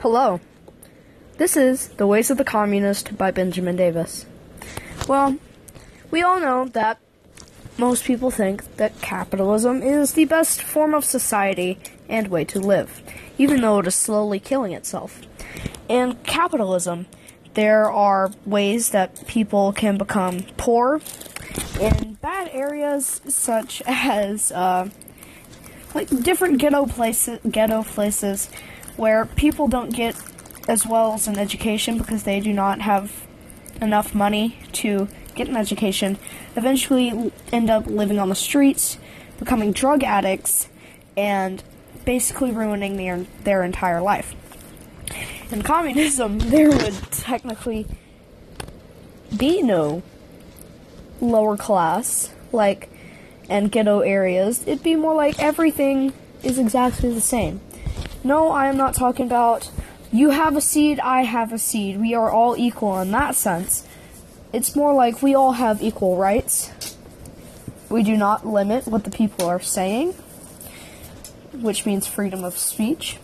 Hello. 0.00 0.40
This 1.36 1.58
is 1.58 1.88
The 1.88 2.06
Ways 2.06 2.30
of 2.30 2.38
the 2.38 2.42
Communist 2.44 3.18
by 3.18 3.30
Benjamin 3.30 3.76
Davis. 3.76 4.24
Well, 5.06 5.36
we 6.10 6.22
all 6.22 6.40
know 6.40 6.68
that 6.68 6.98
most 7.76 8.04
people 8.04 8.30
think 8.30 8.76
that 8.76 9.02
capitalism 9.02 9.82
is 9.82 10.14
the 10.14 10.24
best 10.24 10.62
form 10.62 10.94
of 10.94 11.04
society 11.04 11.78
and 12.08 12.28
way 12.28 12.46
to 12.46 12.58
live, 12.58 13.02
even 13.36 13.60
though 13.60 13.80
it 13.80 13.86
is 13.86 13.94
slowly 13.94 14.40
killing 14.40 14.72
itself. 14.72 15.20
In 15.86 16.14
capitalism, 16.24 17.04
there 17.52 17.90
are 17.90 18.30
ways 18.46 18.92
that 18.92 19.26
people 19.26 19.70
can 19.74 19.98
become 19.98 20.44
poor 20.56 21.02
in 21.78 22.14
bad 22.22 22.48
areas 22.54 23.20
such 23.28 23.82
as 23.86 24.50
uh, 24.50 24.88
like 25.94 26.08
different 26.22 26.56
ghetto 26.56 26.86
places 26.86 27.38
ghetto 27.50 27.82
places 27.82 28.48
where 28.96 29.26
people 29.26 29.68
don't 29.68 29.94
get 29.94 30.16
as 30.68 30.86
well 30.86 31.14
as 31.14 31.26
an 31.26 31.38
education 31.38 31.98
because 31.98 32.24
they 32.24 32.40
do 32.40 32.52
not 32.52 32.80
have 32.80 33.26
enough 33.80 34.14
money 34.14 34.58
to 34.72 35.08
get 35.34 35.48
an 35.48 35.56
education 35.56 36.18
eventually 36.56 37.32
end 37.52 37.70
up 37.70 37.86
living 37.86 38.18
on 38.18 38.28
the 38.28 38.34
streets 38.34 38.98
becoming 39.38 39.72
drug 39.72 40.04
addicts 40.04 40.68
and 41.16 41.62
basically 42.04 42.50
ruining 42.50 42.96
their 42.96 43.24
their 43.44 43.62
entire 43.62 44.02
life 44.02 44.34
in 45.50 45.62
communism 45.62 46.38
there 46.50 46.68
would 46.68 46.94
technically 47.10 47.86
be 49.36 49.62
no 49.62 50.02
lower 51.20 51.56
class 51.56 52.32
like 52.52 52.90
and 53.50 53.70
ghetto 53.70 54.00
areas, 54.00 54.62
it'd 54.66 54.82
be 54.82 54.94
more 54.94 55.14
like 55.14 55.38
everything 55.42 56.12
is 56.42 56.58
exactly 56.58 57.12
the 57.12 57.20
same. 57.20 57.60
No, 58.22 58.50
I 58.50 58.66
am 58.66 58.76
not 58.76 58.94
talking 58.94 59.26
about 59.26 59.70
you 60.12 60.30
have 60.30 60.56
a 60.56 60.60
seed, 60.60 61.00
I 61.00 61.22
have 61.22 61.52
a 61.52 61.58
seed. 61.58 61.98
We 61.98 62.14
are 62.14 62.30
all 62.30 62.56
equal 62.56 63.00
in 63.00 63.10
that 63.12 63.34
sense. 63.34 63.86
It's 64.52 64.74
more 64.74 64.92
like 64.92 65.22
we 65.22 65.34
all 65.34 65.52
have 65.52 65.82
equal 65.82 66.16
rights. 66.16 66.70
We 67.88 68.02
do 68.02 68.16
not 68.16 68.46
limit 68.46 68.86
what 68.86 69.04
the 69.04 69.10
people 69.10 69.46
are 69.46 69.60
saying, 69.60 70.12
which 71.52 71.86
means 71.86 72.06
freedom 72.06 72.44
of 72.44 72.58
speech. 72.58 73.18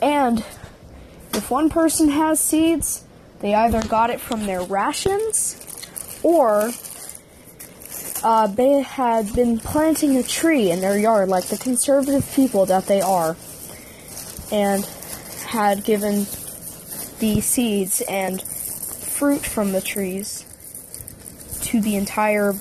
And 0.00 0.44
if 1.34 1.50
one 1.50 1.70
person 1.70 2.10
has 2.10 2.38
seeds, 2.38 3.04
they 3.40 3.54
either 3.54 3.82
got 3.82 4.10
it 4.10 4.20
from 4.20 4.46
their 4.46 4.62
rations 4.62 5.56
or 6.22 6.72
uh, 8.22 8.46
they 8.46 8.82
had 8.82 9.32
been 9.34 9.58
planting 9.58 10.16
a 10.16 10.22
tree 10.22 10.70
in 10.70 10.80
their 10.80 10.98
yard 10.98 11.28
like 11.28 11.44
the 11.46 11.58
conservative 11.58 12.30
people 12.34 12.66
that 12.66 12.86
they 12.86 13.00
are, 13.00 13.36
and 14.52 14.84
had 15.46 15.84
given 15.84 16.26
the 17.18 17.40
seeds 17.40 18.00
and 18.02 18.42
fruit 18.42 19.44
from 19.44 19.72
the 19.72 19.80
trees 19.80 20.44
to 21.62 21.80
the 21.80 21.96
entire 21.96 22.54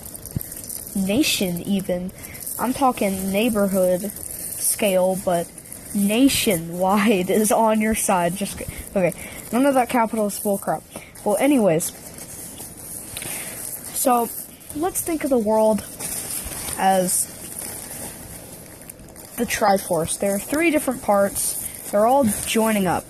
nation, 0.96 1.62
even. 1.62 2.12
I'm 2.60 2.74
talking 2.74 3.32
neighborhood 3.32 4.12
scale, 4.12 5.18
but 5.24 5.52
nationwide 5.94 7.30
is 7.32 7.52
on 7.52 7.82
your 7.82 7.96
side. 7.96 8.36
Just 8.36 8.62
okay, 8.96 9.14
none 9.52 9.66
of 9.66 9.74
that 9.76 9.90
capitalist 9.90 10.44
bullcrap. 10.44 10.84
Well, 11.24 11.38
anyways, 11.38 11.92
so 13.96 14.30
let's 14.76 15.02
think 15.02 15.24
of 15.24 15.30
the 15.30 15.38
world 15.38 15.84
as 16.78 17.26
the 19.38 19.46
Triforce. 19.46 20.20
There 20.20 20.36
are 20.36 20.40
three 20.40 20.72
different 20.72 21.02
parts. 21.02 21.58
They're 21.92 22.06
all 22.06 22.26
joining 22.46 22.88
up. 22.88 23.10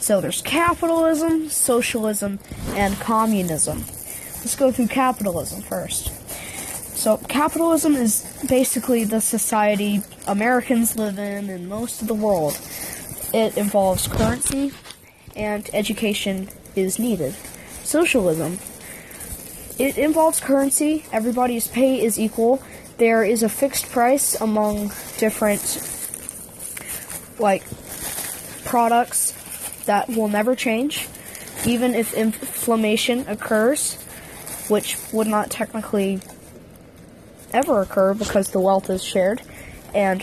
So 0.00 0.20
there's 0.20 0.42
capitalism, 0.42 1.48
socialism, 1.48 2.38
and 2.70 2.94
communism. 3.00 3.78
Let's 4.38 4.56
go 4.56 4.72
through 4.72 4.88
capitalism 4.88 5.62
first. 5.62 6.16
So 6.96 7.18
capitalism 7.28 7.94
is 7.96 8.26
basically 8.48 9.04
the 9.04 9.20
society 9.20 10.02
Americans 10.26 10.96
live 10.96 11.18
in 11.18 11.50
and 11.50 11.68
most 11.68 12.02
of 12.02 12.08
the 12.08 12.14
world. 12.14 12.58
It 13.32 13.56
involves 13.56 14.06
currency 14.06 14.72
and 15.36 15.68
education 15.72 16.48
is 16.76 16.98
needed. 16.98 17.34
Socialism 17.84 18.58
it 19.80 19.96
involves 19.96 20.40
currency. 20.40 21.06
Everybody's 21.10 21.66
pay 21.66 22.04
is 22.04 22.20
equal. 22.20 22.62
There 22.98 23.24
is 23.24 23.42
a 23.42 23.48
fixed 23.48 23.90
price 23.90 24.38
among 24.38 24.88
different 25.16 25.80
like 27.38 27.62
products 28.66 29.32
that 29.86 30.10
will 30.10 30.28
never 30.28 30.54
change, 30.54 31.08
even 31.64 31.94
if 31.94 32.12
inflation 32.12 33.26
occurs, 33.26 33.94
which 34.68 34.98
would 35.14 35.26
not 35.26 35.50
technically 35.50 36.20
ever 37.54 37.80
occur 37.80 38.12
because 38.12 38.50
the 38.50 38.60
wealth 38.60 38.90
is 38.90 39.02
shared. 39.02 39.40
And 39.94 40.22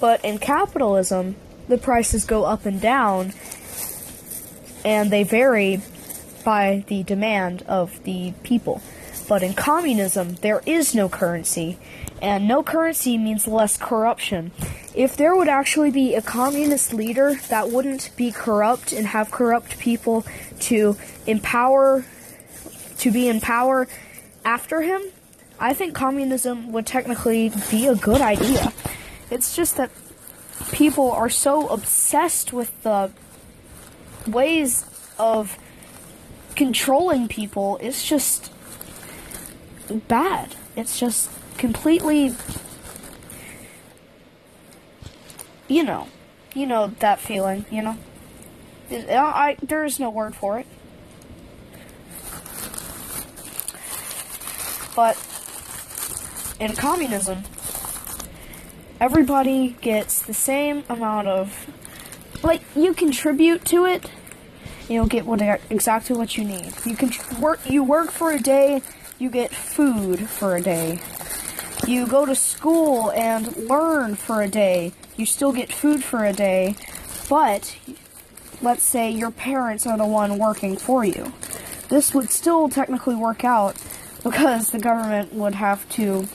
but 0.00 0.24
in 0.24 0.38
capitalism, 0.38 1.36
the 1.68 1.78
prices 1.78 2.24
go 2.24 2.42
up 2.42 2.66
and 2.66 2.80
down 2.80 3.32
and 4.84 5.12
they 5.12 5.22
vary 5.22 5.80
by 6.44 6.84
the 6.88 7.02
demand 7.02 7.62
of 7.62 8.02
the 8.04 8.32
people. 8.42 8.82
But 9.28 9.42
in 9.42 9.54
communism, 9.54 10.34
there 10.36 10.62
is 10.66 10.94
no 10.94 11.08
currency, 11.08 11.78
and 12.20 12.46
no 12.46 12.62
currency 12.62 13.16
means 13.16 13.46
less 13.46 13.76
corruption. 13.76 14.50
If 14.94 15.16
there 15.16 15.34
would 15.34 15.48
actually 15.48 15.90
be 15.90 16.14
a 16.14 16.22
communist 16.22 16.92
leader 16.92 17.34
that 17.48 17.70
wouldn't 17.70 18.10
be 18.16 18.30
corrupt 18.30 18.92
and 18.92 19.06
have 19.06 19.30
corrupt 19.30 19.78
people 19.78 20.26
to 20.60 20.96
empower, 21.26 22.04
to 22.98 23.10
be 23.10 23.28
in 23.28 23.40
power 23.40 23.88
after 24.44 24.82
him, 24.82 25.02
I 25.58 25.74
think 25.74 25.94
communism 25.94 26.72
would 26.72 26.86
technically 26.86 27.52
be 27.70 27.86
a 27.86 27.94
good 27.94 28.20
idea. 28.20 28.72
It's 29.30 29.54
just 29.54 29.76
that 29.76 29.90
people 30.72 31.10
are 31.10 31.30
so 31.30 31.68
obsessed 31.68 32.52
with 32.52 32.82
the 32.82 33.10
ways 34.26 34.84
of 35.18 35.56
controlling 36.56 37.28
people 37.28 37.76
is 37.78 38.02
just 38.02 38.52
bad. 40.08 40.54
It's 40.76 40.98
just 40.98 41.30
completely 41.58 42.34
you 45.72 45.82
know, 45.82 46.08
you 46.54 46.66
know 46.66 46.88
that 46.98 47.18
feeling, 47.18 47.64
you 47.70 47.82
know. 47.82 47.96
I, 48.90 49.16
I 49.16 49.56
there 49.62 49.84
is 49.84 49.98
no 49.98 50.10
word 50.10 50.34
for 50.34 50.58
it. 50.58 50.66
But 54.94 55.16
in 56.60 56.74
communism, 56.74 57.44
everybody 59.00 59.76
gets 59.80 60.20
the 60.20 60.34
same 60.34 60.84
amount 60.88 61.28
of 61.28 61.66
like 62.42 62.62
you 62.76 62.92
contribute 62.92 63.64
to 63.66 63.86
it 63.86 64.10
you'll 64.88 65.06
get 65.06 65.26
what 65.26 65.40
exactly 65.70 66.16
what 66.16 66.36
you 66.36 66.44
need. 66.44 66.72
You 66.84 66.96
can 66.96 67.10
work. 67.40 67.60
You 67.68 67.84
work 67.84 68.10
for 68.10 68.32
a 68.32 68.40
day. 68.40 68.82
You 69.18 69.30
get 69.30 69.54
food 69.54 70.28
for 70.28 70.56
a 70.56 70.60
day. 70.60 71.00
You 71.86 72.06
go 72.06 72.26
to 72.26 72.34
school 72.34 73.10
and 73.12 73.56
learn 73.56 74.14
for 74.14 74.42
a 74.42 74.48
day. 74.48 74.92
You 75.16 75.26
still 75.26 75.52
get 75.52 75.72
food 75.72 76.02
for 76.02 76.24
a 76.24 76.32
day, 76.32 76.76
but 77.28 77.76
let's 78.60 78.82
say 78.82 79.10
your 79.10 79.30
parents 79.30 79.86
are 79.86 79.98
the 79.98 80.06
one 80.06 80.38
working 80.38 80.76
for 80.76 81.04
you. 81.04 81.32
This 81.88 82.14
would 82.14 82.30
still 82.30 82.68
technically 82.68 83.16
work 83.16 83.44
out 83.44 83.76
because 84.22 84.70
the 84.70 84.78
government 84.78 85.32
would 85.34 85.54
have 85.54 85.88
to 85.90 86.28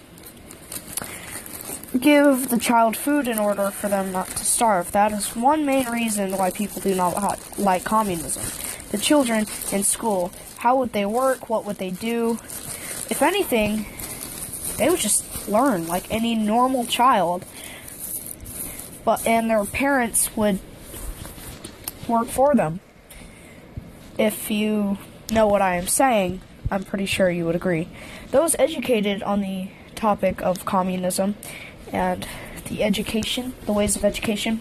give 1.98 2.50
the 2.50 2.58
child 2.58 2.96
food 2.96 3.28
in 3.28 3.40
order 3.40 3.72
for 3.72 3.88
them 3.88 4.12
not 4.12 4.28
to 4.28 4.46
starve. 4.46 4.92
That 4.92 5.12
is 5.12 5.36
one 5.36 5.66
main 5.66 5.90
reason 5.90 6.32
why 6.38 6.52
people 6.52 6.82
do 6.82 6.96
not 6.96 7.60
like 7.60 7.84
communism. 7.84 8.44
The 8.92 8.98
children 8.98 9.46
in 9.72 9.84
school, 9.84 10.32
how 10.58 10.78
would 10.78 10.94
they 10.94 11.06
work? 11.06 11.50
What 11.50 11.66
would 11.66 11.78
they 11.78 11.92
do? 11.92 12.34
If 13.10 13.22
anything, 13.22 13.86
they 14.78 14.90
would 14.90 15.00
just 15.00 15.48
learn 15.48 15.88
like 15.88 16.10
any 16.12 16.36
normal 16.36 16.86
child. 16.86 17.46
But 19.04 19.26
and 19.26 19.50
their 19.50 19.66
parents 19.66 20.36
would 20.36 20.60
work 22.08 22.28
for 22.28 22.56
them. 22.56 22.80
If 24.18 24.50
you 24.50 24.98
know 25.32 25.48
what 25.48 25.62
I 25.62 25.76
am 25.76 25.88
saying, 25.88 26.42
I'm 26.72 26.84
pretty 26.84 27.06
sure 27.06 27.30
you 27.30 27.46
would 27.46 27.56
agree. 27.56 27.88
Those 28.32 28.56
educated 28.60 29.24
on 29.24 29.42
the 29.42 29.70
topic 29.96 30.42
of 30.42 30.66
communism 30.66 31.36
and 31.92 32.28
the 32.66 32.84
education, 32.84 33.54
the 33.66 33.74
ways 33.74 33.96
of 33.96 34.04
education, 34.04 34.60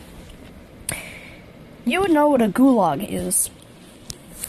you 1.85 2.01
would 2.01 2.11
know 2.11 2.29
what 2.29 2.43
a 2.43 2.49
gulag 2.49 3.07
is. 3.09 3.51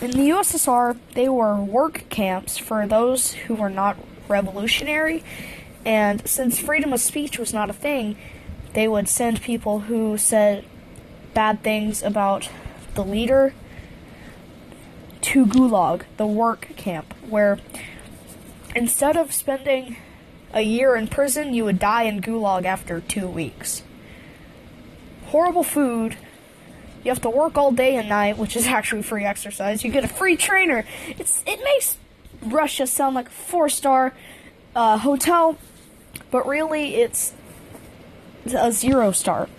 In 0.02 0.12
the 0.12 0.30
USSR, 0.30 0.98
they 1.14 1.30
were 1.30 1.56
work 1.56 2.06
camps 2.10 2.58
for 2.58 2.86
those 2.86 3.34
who 3.34 3.56
were 3.56 3.70
not 3.70 3.98
revolutionary, 4.28 5.24
and 5.86 6.28
since 6.28 6.60
freedom 6.60 6.94
of 6.94 7.00
speech 7.00 7.40
was 7.40 7.54
not 7.54 7.70
a 7.70 7.74
thing, 7.74 8.18
they 8.74 8.88
would 8.88 9.08
send 9.08 9.42
people 9.42 9.82
who 9.82 10.18
said 10.18 10.66
bad 11.34 11.64
things 11.64 12.04
about 12.04 12.50
the 12.94 13.04
leader 13.04 13.54
to 15.22 15.46
Gulag, 15.46 16.04
the 16.18 16.28
work 16.28 16.70
camp, 16.76 17.14
where 17.28 17.58
instead 18.76 19.18
of 19.18 19.32
spending 19.32 19.98
a 20.54 20.62
year 20.62 20.96
in 20.96 21.08
prison, 21.08 21.54
you 21.54 21.66
would 21.66 21.80
die 21.80 22.04
in 22.04 22.22
Gulag 22.22 22.66
after 22.66 23.02
two 23.02 23.28
weeks. 23.28 23.84
Horrible 25.28 25.64
food. 25.64 26.18
You 27.04 27.12
have 27.12 27.22
to 27.22 27.30
work 27.30 27.58
all 27.58 27.72
day 27.72 27.96
and 27.96 28.10
night, 28.10 28.38
which 28.38 28.56
is 28.56 28.68
actually 28.68 29.04
free 29.04 29.26
exercise. 29.26 29.84
You 29.84 29.92
get 29.92 30.04
a 30.04 30.08
free 30.08 30.38
trainer. 30.38 30.86
It's 31.08 31.44
it 31.46 31.60
makes 31.64 31.98
Russia 32.42 32.88
sound 32.88 33.16
like 33.16 33.28
a 33.28 33.32
four 33.32 33.70
star 33.70 34.14
uh, 34.76 34.98
hotel, 34.98 35.58
but 36.32 36.48
really 36.48 36.96
it's 36.96 37.34
a 38.46 38.72
zero 38.72 39.12
star. 39.12 39.50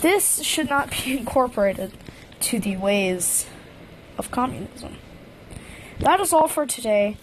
This 0.00 0.42
should 0.42 0.70
not 0.70 0.90
be 0.90 1.18
incorporated 1.18 1.92
to 2.40 2.58
the 2.58 2.76
ways 2.76 3.46
of 4.16 4.30
communism. 4.30 4.96
That 5.98 6.20
is 6.20 6.32
all 6.32 6.48
for 6.48 6.64
today. 6.64 7.18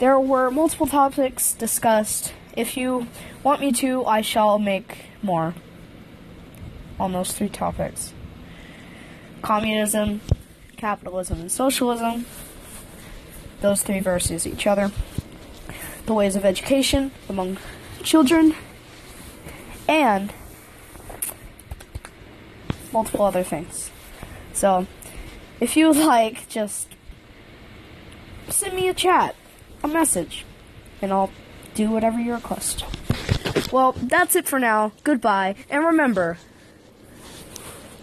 There 0.00 0.18
were 0.18 0.50
multiple 0.50 0.86
topics 0.86 1.52
discussed. 1.52 2.32
If 2.56 2.74
you 2.74 3.06
want 3.42 3.60
me 3.60 3.70
to, 3.72 4.06
I 4.06 4.22
shall 4.22 4.58
make 4.58 4.96
more 5.20 5.54
on 6.98 7.12
those 7.12 7.32
three 7.32 7.50
topics 7.50 8.14
communism, 9.42 10.22
capitalism, 10.78 11.40
and 11.40 11.52
socialism. 11.52 12.24
Those 13.60 13.82
three 13.82 14.00
versus 14.00 14.46
each 14.46 14.66
other. 14.66 14.90
The 16.06 16.14
ways 16.14 16.34
of 16.34 16.46
education 16.46 17.12
among 17.28 17.58
children, 18.02 18.54
and 19.86 20.32
multiple 22.90 23.26
other 23.26 23.42
things. 23.42 23.90
So, 24.54 24.86
if 25.60 25.76
you 25.76 25.92
like, 25.92 26.48
just 26.48 26.88
send 28.48 28.74
me 28.74 28.88
a 28.88 28.94
chat, 28.94 29.36
a 29.82 29.88
message, 29.88 30.44
and 31.02 31.12
I'll 31.12 31.30
do 31.74 31.90
whatever 31.90 32.18
you 32.18 32.34
request. 32.34 32.84
Well, 33.72 33.92
that's 33.92 34.36
it 34.36 34.46
for 34.46 34.58
now. 34.58 34.92
Goodbye, 35.04 35.54
and 35.68 35.84
remember 35.84 36.38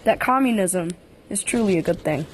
that 0.04 0.20
communism 0.20 0.90
is 1.28 1.42
truly 1.42 1.78
a 1.78 1.82
good 1.82 2.00
thing. 2.00 2.26